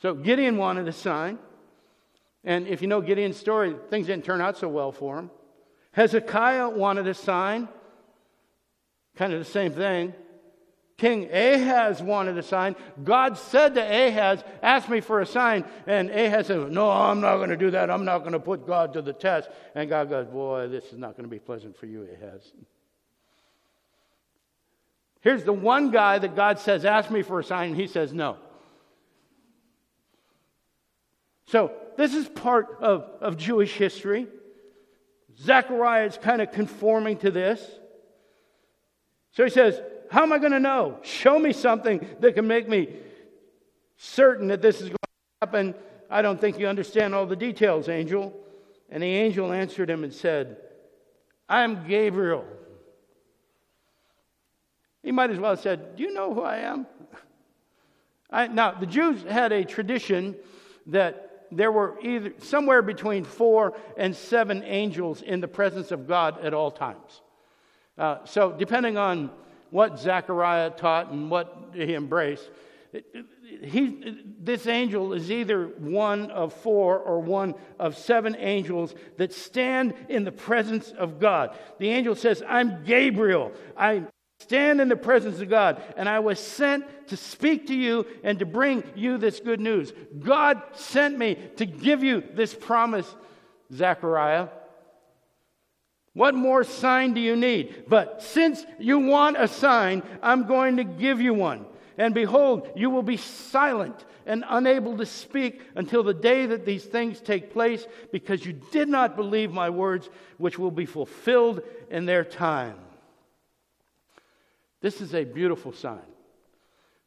[0.00, 1.40] So Gideon wanted a sign.
[2.44, 5.30] And if you know Gideon's story, things didn't turn out so well for him.
[5.90, 7.68] Hezekiah wanted a sign,
[9.16, 10.14] kind of the same thing.
[10.96, 12.76] King Ahaz wanted a sign.
[13.02, 15.64] God said to Ahaz, Ask me for a sign.
[15.86, 17.90] And Ahaz said, No, I'm not going to do that.
[17.90, 19.48] I'm not going to put God to the test.
[19.74, 22.52] And God goes, Boy, this is not going to be pleasant for you, Ahaz.
[25.20, 27.70] Here's the one guy that God says, Ask me for a sign.
[27.70, 28.36] And he says, No.
[31.46, 34.28] So, this is part of, of Jewish history.
[35.38, 37.64] Zechariah is kind of conforming to this.
[39.32, 39.80] So he says,
[40.14, 41.00] how am I going to know?
[41.02, 42.88] Show me something that can make me
[43.96, 45.08] certain that this is going to
[45.42, 45.74] happen.
[46.08, 48.32] I don't think you understand all the details, angel.
[48.88, 50.58] And the angel answered him and said,
[51.48, 52.44] I'm Gabriel.
[55.02, 56.86] He might as well have said, Do you know who I am?
[58.30, 60.36] I, now, the Jews had a tradition
[60.86, 66.38] that there were either somewhere between four and seven angels in the presence of God
[66.44, 67.20] at all times.
[67.98, 69.30] Uh, so, depending on
[69.74, 72.48] what Zechariah taught and what he embraced.
[73.60, 79.94] He, this angel is either one of four or one of seven angels that stand
[80.08, 81.58] in the presence of God.
[81.80, 83.50] The angel says, I'm Gabriel.
[83.76, 84.04] I
[84.38, 88.38] stand in the presence of God, and I was sent to speak to you and
[88.38, 89.92] to bring you this good news.
[90.20, 93.12] God sent me to give you this promise,
[93.72, 94.50] Zechariah.
[96.14, 97.84] What more sign do you need?
[97.88, 101.66] But since you want a sign, I'm going to give you one.
[101.98, 106.84] And behold, you will be silent and unable to speak until the day that these
[106.84, 112.06] things take place, because you did not believe my words, which will be fulfilled in
[112.06, 112.76] their time.
[114.80, 115.98] This is a beautiful sign.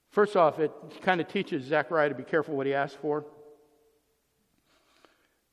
[0.10, 3.26] First off, it kind of teaches Zechariah to be careful what he asks for.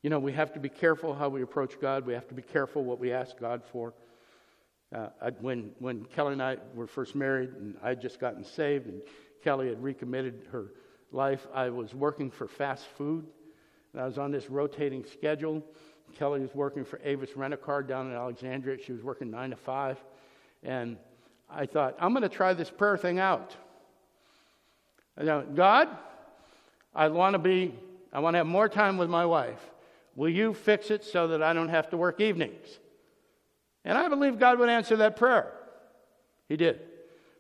[0.05, 2.05] You know, we have to be careful how we approach God.
[2.05, 3.95] We have to be careful what we ask God for.
[4.95, 8.45] Uh, I, when, when Kelly and I were first married, and I had just gotten
[8.45, 9.01] saved, and
[9.43, 10.73] Kelly had recommitted her
[11.11, 13.25] life, I was working for fast food,
[13.95, 15.65] and I was on this rotating schedule.
[16.19, 18.77] Kelly was working for Avis Rent a Car down in Alexandria.
[18.85, 19.97] She was working nine to five.
[20.63, 20.99] And
[21.49, 23.57] I thought, I'm going to try this prayer thing out.
[25.17, 25.89] Now, God,
[26.95, 27.75] I want to be,
[28.13, 29.71] I want to have more time with my wife.
[30.17, 32.67] Will you fix it so that I don't have to work evenings?
[33.85, 35.53] And I believe God would answer that prayer.
[36.49, 36.81] He did.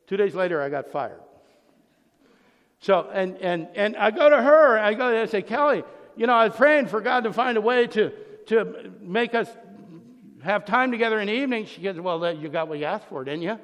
[0.07, 1.21] Two days later, I got fired.
[2.81, 5.85] So, and, and, and I go to her, I go and say, Kelly,
[6.17, 8.13] you know, I was praying for God to find a way to,
[8.47, 9.49] to make us
[10.43, 11.67] have time together in the evening.
[11.67, 13.59] She goes, Well, you got what you asked for, didn't you?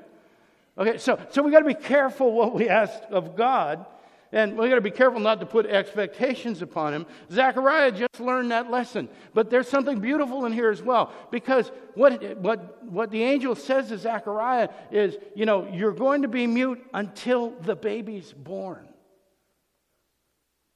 [0.79, 3.85] Okay, so, so we got to be careful what we ask of God
[4.33, 7.07] and we got to be careful not to put expectations upon him.
[7.31, 9.09] Zechariah just learned that lesson.
[9.35, 11.12] But there's something beautiful in here as well.
[11.31, 16.29] Because what, what, what the angel says to Zechariah is, you know, you're going to
[16.29, 18.89] be mute until the baby's born.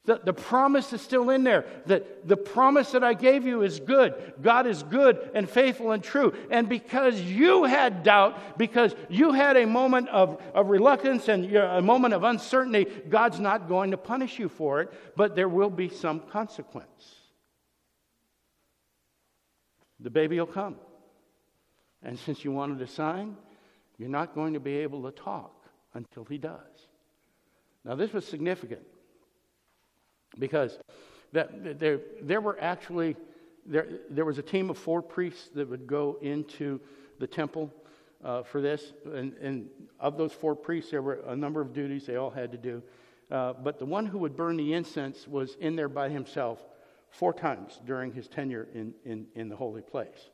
[0.07, 1.65] The, the promise is still in there.
[1.87, 4.35] That the promise that I gave you is good.
[4.43, 6.35] God is good and faithful and true.
[6.51, 11.81] And because you had doubt, because you had a moment of, of reluctance and a
[11.81, 15.89] moment of uncertainty, God's not going to punish you for it, but there will be
[15.89, 17.15] some consequence.
[20.01, 20.77] The baby will come.
[22.03, 23.39] And since you wanted a sign,
[23.97, 25.65] you're not going to be able to talk
[25.95, 26.61] until he does.
[27.87, 28.83] Now, this was significant
[30.39, 30.79] because
[31.33, 33.17] that, there, there were actually
[33.67, 36.81] there, there was a team of four priests that would go into
[37.19, 37.73] the temple
[38.25, 38.93] uh, for this.
[39.05, 39.69] And, and,
[40.01, 42.83] of those four priests there were a number of duties they all had to do.
[43.31, 46.59] Uh, but the one who would burn the incense was in there by himself
[47.11, 50.31] four times during his tenure in, in, in the holy place.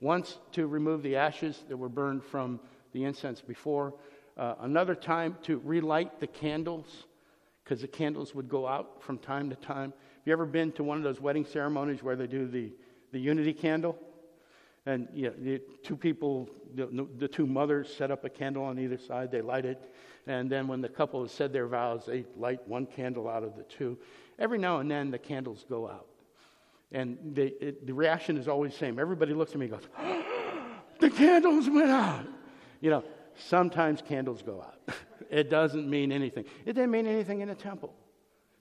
[0.00, 2.60] Once to remove the ashes that were burned from
[2.92, 3.94] the incense before
[4.36, 7.06] uh, another time to relight the candles
[7.64, 9.92] because the candles would go out from time to time.
[9.92, 12.70] Have you ever been to one of those wedding ceremonies where they do the,
[13.12, 13.98] the unity candle?
[14.86, 18.78] And you know, the two people, the, the two mothers set up a candle on
[18.78, 19.92] either side, they light it.
[20.26, 23.56] And then when the couple has said their vows, they light one candle out of
[23.56, 23.96] the two.
[24.38, 26.06] Every now and then the candles go out.
[26.92, 28.98] And they, it, the reaction is always the same.
[28.98, 29.88] Everybody looks at me and goes,
[31.00, 32.26] The candles went out.
[32.80, 33.04] You know,
[33.36, 34.96] sometimes candles go out.
[35.30, 36.44] it doesn't mean anything.
[36.64, 37.94] It didn't mean anything in the temple.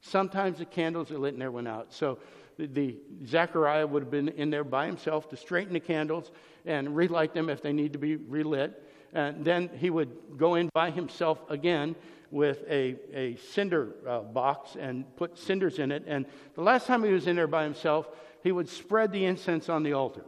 [0.01, 1.93] Sometimes the candles are lit and went out.
[1.93, 2.19] So
[2.57, 6.31] the, the Zechariah would have been in there by himself to straighten the candles
[6.65, 8.83] and relight them if they need to be relit.
[9.13, 11.95] And then he would go in by himself again
[12.31, 16.03] with a, a cinder uh, box and put cinders in it.
[16.07, 18.07] And the last time he was in there by himself,
[18.41, 20.25] he would spread the incense on the altar.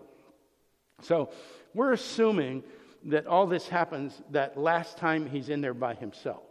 [1.02, 1.32] So
[1.74, 2.64] we're assuming
[3.06, 6.44] that all this happens that last time he's in there by himself.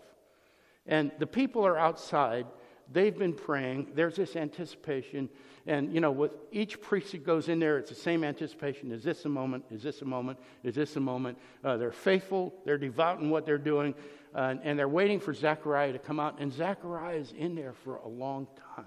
[0.86, 2.46] And the people are outside.
[2.92, 3.92] They've been praying.
[3.94, 5.28] There's this anticipation.
[5.66, 8.92] And, you know, with each priest that goes in there, it's the same anticipation.
[8.92, 9.64] Is this a moment?
[9.70, 10.38] Is this a moment?
[10.62, 11.38] Is this a moment?
[11.64, 12.55] Uh, they're faithful.
[12.64, 13.94] They're devout in what they're doing.
[14.34, 16.38] Uh, and they're waiting for Zechariah to come out.
[16.38, 18.46] And Zechariah is in there for a long
[18.76, 18.84] time.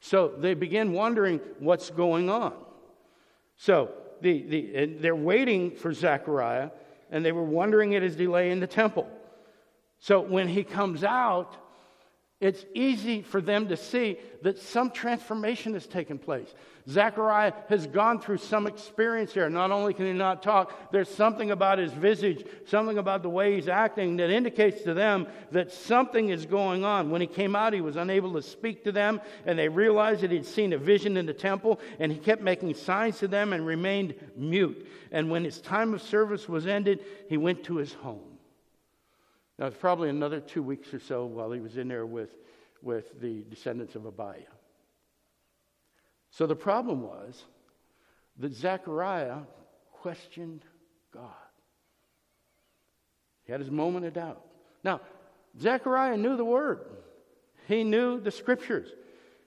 [0.00, 2.54] So they begin wondering what's going on.
[3.56, 3.90] So
[4.20, 6.70] the, the, they're waiting for Zechariah,
[7.10, 9.08] and they were wondering at his delay in the temple.
[9.98, 11.56] So when he comes out,
[12.46, 16.54] it's easy for them to see that some transformation has taken place.
[16.88, 19.50] Zechariah has gone through some experience here.
[19.50, 23.56] Not only can he not talk, there's something about his visage, something about the way
[23.56, 27.10] he's acting that indicates to them that something is going on.
[27.10, 30.30] When he came out, he was unable to speak to them, and they realized that
[30.30, 33.66] he'd seen a vision in the temple, and he kept making signs to them and
[33.66, 34.86] remained mute.
[35.10, 38.35] And when his time of service was ended, he went to his home.
[39.58, 42.30] Now, it's probably another two weeks or so while he was in there with,
[42.82, 44.46] with the descendants of Abijah.
[46.30, 47.42] So the problem was
[48.38, 49.38] that Zechariah
[49.92, 50.62] questioned
[51.12, 51.32] God.
[53.44, 54.44] He had his moment of doubt.
[54.84, 55.00] Now,
[55.58, 56.80] Zechariah knew the word,
[57.66, 58.88] he knew the scriptures,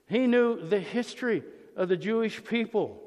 [0.08, 1.44] he knew the history
[1.76, 3.00] of the Jewish people.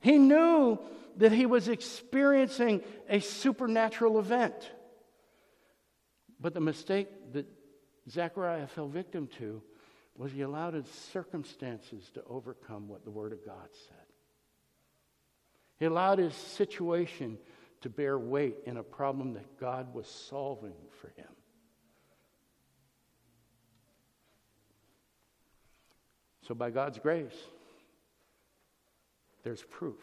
[0.00, 0.78] He knew
[1.16, 4.70] that he was experiencing a supernatural event.
[6.40, 7.46] But the mistake that
[8.10, 9.62] Zechariah fell victim to
[10.16, 13.96] was he allowed his circumstances to overcome what the Word of God said.
[15.78, 17.38] He allowed his situation
[17.82, 21.28] to bear weight in a problem that God was solving for him.
[26.48, 27.36] So, by God's grace,
[29.42, 30.00] there's proof.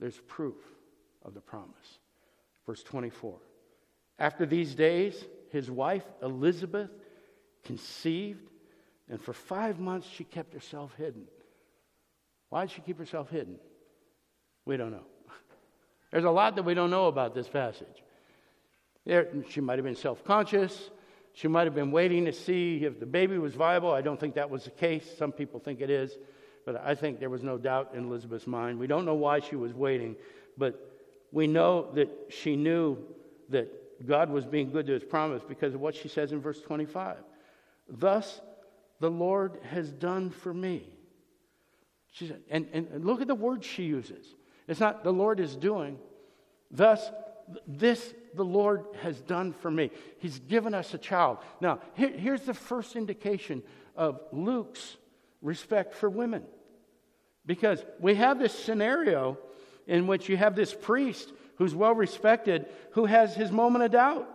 [0.00, 0.56] There's proof
[1.24, 1.98] of the promise.
[2.66, 3.38] Verse 24.
[4.18, 6.90] After these days, his wife Elizabeth
[7.64, 8.48] conceived,
[9.08, 11.24] and for five months she kept herself hidden.
[12.50, 13.58] Why did she keep herself hidden?
[14.64, 15.04] We don't know.
[16.10, 18.02] There's a lot that we don't know about this passage.
[19.04, 20.90] There, she might have been self conscious.
[21.32, 23.90] She might have been waiting to see if the baby was viable.
[23.90, 25.04] I don't think that was the case.
[25.18, 26.16] Some people think it is.
[26.64, 28.78] But I think there was no doubt in Elizabeth's mind.
[28.78, 30.16] We don't know why she was waiting,
[30.56, 30.80] but
[31.32, 32.98] we know that she knew
[33.50, 33.68] that
[34.06, 37.16] God was being good to his promise because of what she says in verse 25.
[37.88, 38.40] Thus
[39.00, 40.88] the Lord has done for me.
[42.12, 44.26] She said, and, and look at the words she uses.
[44.68, 45.98] It's not the Lord is doing.
[46.70, 47.10] Thus,
[47.66, 49.90] this the Lord has done for me.
[50.18, 51.38] He's given us a child.
[51.60, 53.62] Now, here, here's the first indication
[53.96, 54.96] of Luke's
[55.42, 56.44] respect for women.
[57.46, 59.38] Because we have this scenario
[59.86, 64.28] in which you have this priest who's well respected, who has his moment of doubt.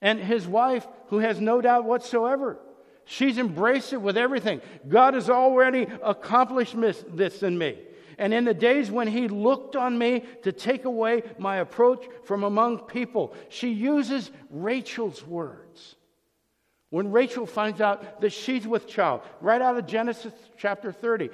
[0.00, 2.58] And his wife, who has no doubt whatsoever.
[3.04, 4.60] She's embraced it with everything.
[4.86, 7.78] God has already accomplished this in me.
[8.18, 12.42] And in the days when he looked on me to take away my approach from
[12.42, 15.96] among people, she uses Rachel's words.
[16.90, 21.28] When Rachel finds out that she's with child, right out of Genesis chapter 30,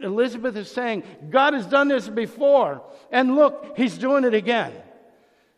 [0.00, 4.72] Elizabeth is saying, God has done this before, and look, he's doing it again.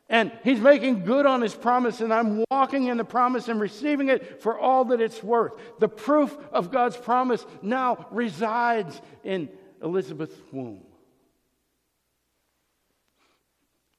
[0.08, 4.08] And he's making good on his promise, and I'm walking in the promise and receiving
[4.08, 5.52] it for all that it's worth.
[5.78, 9.48] The proof of God's promise now resides in
[9.82, 10.82] Elizabeth's womb.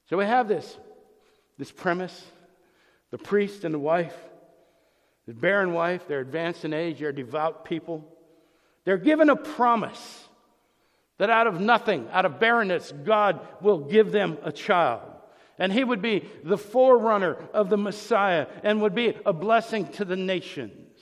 [0.08, 0.76] So we have this,
[1.58, 2.24] this premise
[3.10, 4.16] the priest and the wife
[5.26, 8.04] the barren wife, they're advanced in age, they're devout people.
[8.84, 10.28] They're given a promise
[11.18, 15.02] that out of nothing, out of barrenness, God will give them a child.
[15.58, 20.04] And he would be the forerunner of the Messiah and would be a blessing to
[20.04, 20.98] the nations.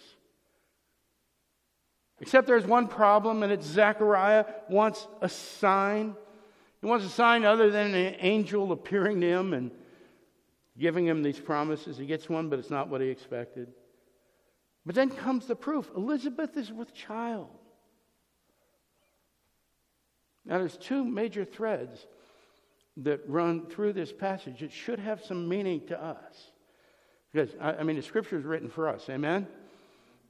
[2.20, 6.14] Except there's one problem, and it's Zechariah wants a sign.
[6.82, 9.70] He wants a sign other than an angel appearing to him and
[10.78, 11.96] giving him these promises.
[11.96, 13.72] He gets one, but it's not what he expected.
[14.86, 17.48] But then comes the proof Elizabeth is with child.
[20.44, 22.06] Now, there's two major threads
[22.98, 24.62] that run through this passage.
[24.62, 26.50] It should have some meaning to us.
[27.32, 29.08] Because, I, mean, the scripture is written for us.
[29.08, 29.46] Amen?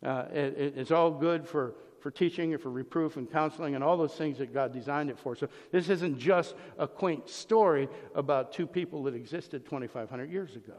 [0.05, 3.97] Uh, it, it's all good for, for teaching and for reproof and counseling and all
[3.97, 5.35] those things that God designed it for.
[5.35, 10.77] So, this isn't just a quaint story about two people that existed 2,500 years ago.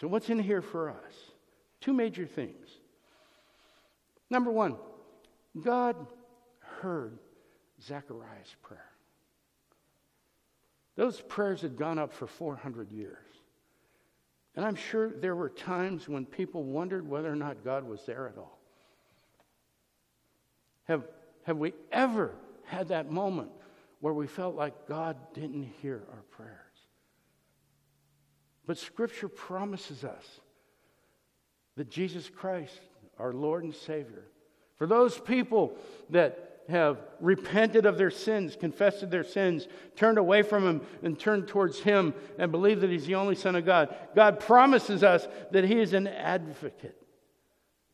[0.00, 1.29] So, what's in here for us?
[1.80, 2.68] Two major things.
[4.28, 4.76] Number one,
[5.62, 5.96] God
[6.58, 7.18] heard
[7.82, 8.84] Zechariah's prayer.
[10.96, 13.16] Those prayers had gone up for 400 years.
[14.56, 18.28] And I'm sure there were times when people wondered whether or not God was there
[18.28, 18.58] at all.
[20.84, 21.04] Have,
[21.44, 23.50] have we ever had that moment
[24.00, 26.56] where we felt like God didn't hear our prayers?
[28.66, 30.40] But Scripture promises us
[31.80, 32.78] that Jesus Christ,
[33.18, 34.24] our Lord and Savior,
[34.76, 35.78] for those people
[36.10, 39.66] that have repented of their sins, confessed their sins,
[39.96, 43.56] turned away from Him, and turned towards Him, and believe that He's the only Son
[43.56, 47.00] of God, God promises us that He is an advocate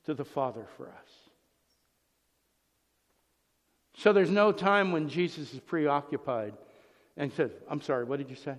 [0.07, 1.13] to the Father for us.
[3.99, 6.55] So there's no time when Jesus is preoccupied
[7.17, 8.57] and says, I'm sorry, what did you say?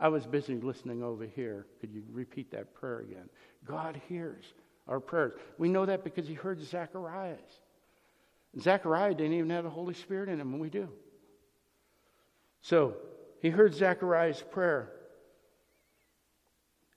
[0.00, 1.66] I was busy listening over here.
[1.80, 3.28] Could you repeat that prayer again?
[3.66, 4.44] God hears
[4.88, 5.34] our prayers.
[5.58, 7.60] We know that because He heard Zechariah's.
[8.58, 10.88] Zechariah didn't even have the Holy Spirit in him, and we do.
[12.62, 12.96] So
[13.40, 14.90] he heard Zechariah's prayer,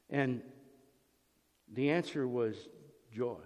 [0.09, 0.41] and
[1.73, 2.55] the answer was
[3.15, 3.39] joy.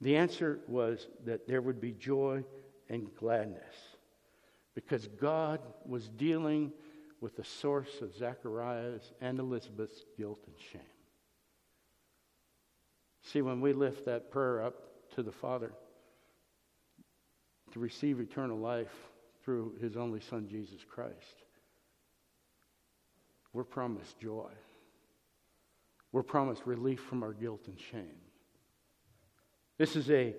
[0.00, 2.42] The answer was that there would be joy
[2.88, 3.74] and gladness
[4.74, 6.72] because God was dealing
[7.20, 10.80] with the source of Zechariah's and Elizabeth's guilt and shame.
[13.22, 14.74] See, when we lift that prayer up
[15.14, 15.72] to the Father
[17.72, 18.94] to receive eternal life
[19.44, 21.44] through his only Son, Jesus Christ.
[23.52, 24.50] We're promised joy.
[26.12, 28.20] We're promised relief from our guilt and shame.
[29.78, 30.34] This is a,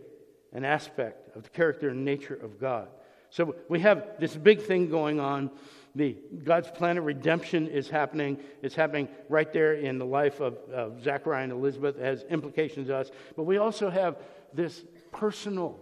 [0.54, 2.90] an aspect of the character and nature of God.
[3.32, 5.50] So we have this big thing going on.
[5.96, 8.38] The God's plan of redemption is happening.
[8.62, 11.98] It's happening right there in the life of, of Zechariah and Elizabeth.
[11.98, 13.10] It has implications to us.
[13.36, 14.18] But we also have
[14.54, 15.80] this personal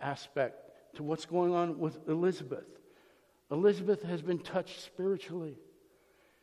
[0.00, 2.66] aspect to what's going on with Elizabeth.
[3.50, 5.56] Elizabeth has been touched spiritually.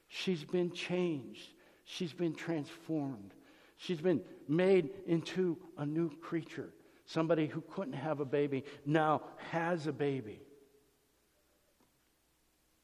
[0.07, 1.49] She's been changed.
[1.85, 3.33] She's been transformed.
[3.77, 6.69] She's been made into a new creature.
[7.05, 10.39] Somebody who couldn't have a baby now has a baby.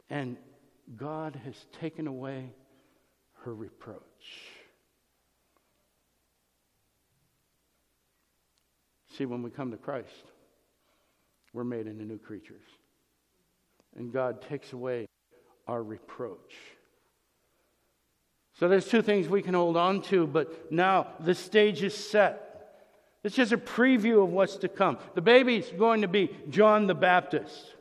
[0.09, 0.37] And
[0.95, 2.51] God has taken away
[3.43, 4.01] her reproach.
[9.17, 10.09] See, when we come to Christ,
[11.53, 12.63] we're made into new creatures.
[13.95, 15.07] And God takes away
[15.67, 16.55] our reproach.
[18.59, 22.48] So there's two things we can hold on to, but now the stage is set.
[23.23, 24.97] It's just a preview of what's to come.
[25.13, 27.75] The baby's going to be John the Baptist.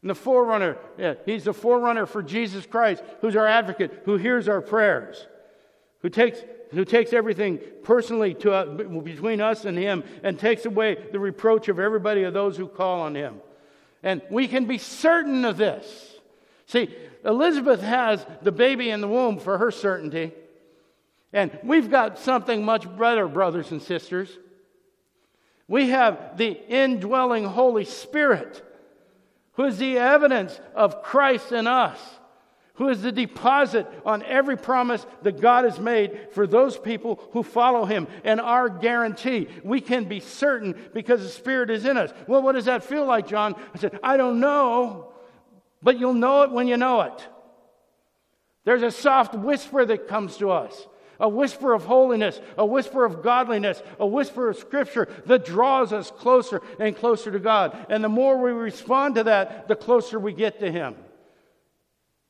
[0.00, 4.48] And the forerunner, yeah, he's the forerunner for Jesus Christ, who's our advocate, who hears
[4.48, 5.26] our prayers,
[6.00, 6.40] who takes
[6.72, 11.68] who takes everything personally to, uh, between us and him and takes away the reproach
[11.68, 13.40] of everybody of those who call on him.
[14.02, 16.14] And we can be certain of this.
[16.66, 20.32] See, Elizabeth has the baby in the womb for her certainty.
[21.32, 24.30] And we've got something much better, brothers and sisters.
[25.66, 28.62] We have the indwelling Holy Spirit,
[29.52, 31.98] who is the evidence of Christ in us
[32.74, 37.42] who is the deposit on every promise that God has made for those people who
[37.42, 39.48] follow him and our guarantee.
[39.62, 42.12] We can be certain because the Spirit is in us.
[42.26, 43.54] Well, what does that feel like, John?
[43.74, 45.12] I said, I don't know,
[45.82, 47.28] but you'll know it when you know it.
[48.64, 50.86] There's a soft whisper that comes to us.
[51.22, 56.10] A whisper of holiness, a whisper of godliness, a whisper of scripture that draws us
[56.10, 57.86] closer and closer to God.
[57.88, 60.96] And the more we respond to that, the closer we get to Him.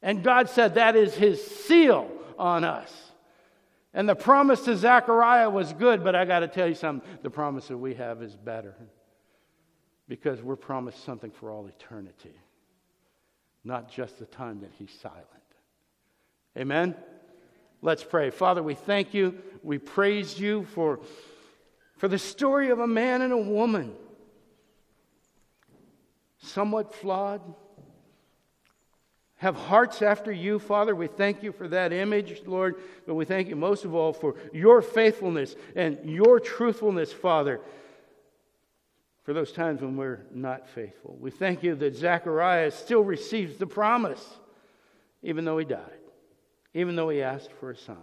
[0.03, 2.93] And God said that is his seal on us.
[3.95, 7.31] And the promise to Zechariah was good, but I got to tell you something the
[7.31, 8.75] promise that we have is better
[10.09, 12.35] because we're promised something for all eternity,
[13.65, 15.27] not just the time that he's silent.
[16.57, 16.97] Amen?
[17.83, 18.31] Let's pray.
[18.31, 19.39] Father, we thank you.
[19.63, 21.01] We praise you for,
[21.99, 23.93] for the story of a man and a woman,
[26.39, 27.43] somewhat flawed
[29.43, 30.95] have hearts after you, Father.
[30.95, 32.77] We thank you for that image, Lord,
[33.09, 37.61] but we thank you most of all for your faithfulness and your truthfulness, Father,
[39.25, 41.17] for those times when we're not faithful.
[41.21, 44.25] We thank you that Zacharias still receives the promise,
[45.25, 45.91] even though he died,
[46.75, 47.97] even though he asked for a sign.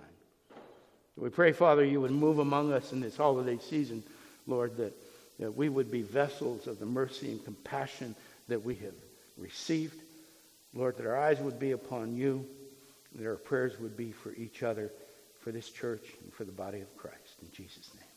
[1.15, 4.03] We pray, Father, you would move among us in this holiday season,
[4.47, 4.93] Lord, that,
[5.39, 8.15] that we would be vessels of the mercy and compassion
[8.47, 8.93] that we have
[9.37, 9.99] received.
[10.73, 12.45] Lord, that our eyes would be upon you,
[13.15, 14.91] that our prayers would be for each other,
[15.41, 17.17] for this church, and for the body of Christ.
[17.41, 18.08] In Jesus' name.